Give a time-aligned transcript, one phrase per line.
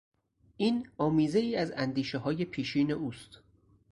[0.57, 3.39] این آمیزهای از اندیشههای پیشین اوست.